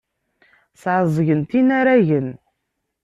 [0.81, 2.29] Sɛeẓgent inaragen.